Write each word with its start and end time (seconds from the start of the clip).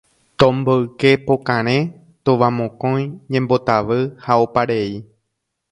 Tomboyke 0.39 1.11
pokarẽ, 1.27 1.77
tovamokõi, 2.25 3.01
ñembotavy 3.31 4.01
ha 4.25 4.33
oparei 4.47 4.91